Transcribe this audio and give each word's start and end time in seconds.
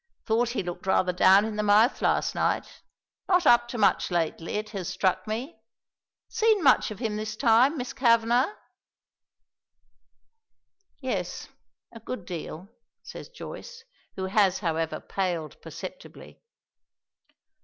Thought 0.25 0.49
he 0.49 0.63
looked 0.63 0.87
rather 0.87 1.13
down 1.13 1.45
in 1.45 1.57
the 1.57 1.61
mouth 1.61 2.01
last 2.01 2.33
night. 2.33 2.81
Not 3.27 3.45
up 3.45 3.67
to 3.67 3.77
much 3.77 4.09
lately, 4.09 4.53
it 4.53 4.69
has 4.71 4.87
struck 4.89 5.27
me. 5.27 5.61
Seen 6.27 6.63
much 6.63 6.89
of 6.89 6.97
him 6.97 7.17
this 7.17 7.35
time, 7.35 7.77
Miss 7.77 7.93
Kavanagh?" 7.93 8.51
"Yes. 11.01 11.49
A 11.91 11.99
good 11.99 12.25
deal," 12.25 12.67
says 13.03 13.29
Joyce, 13.29 13.83
who 14.15 14.25
has, 14.25 14.57
however, 14.57 14.99
paled 14.99 15.61
perceptibly. 15.61 16.41